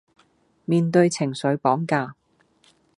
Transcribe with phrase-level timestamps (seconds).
[0.65, 2.15] 面對情緒綁架